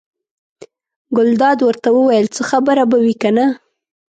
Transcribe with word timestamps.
ګلداد 1.17 1.59
ورته 1.63 1.89
وویل: 1.93 2.25
څه 2.35 2.41
خبره 2.49 2.83
به 2.89 2.97
وي 3.03 3.13
کنه. 3.21 3.45